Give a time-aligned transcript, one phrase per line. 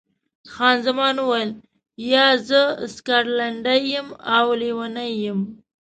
[0.51, 1.51] خان زمان وویل،
[2.11, 2.61] یا، زه
[2.95, 5.39] سکاټلنډۍ یم او لیونۍ یم.